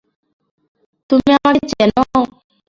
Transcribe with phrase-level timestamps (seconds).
[1.09, 1.89] তুমি আমাকে চেন?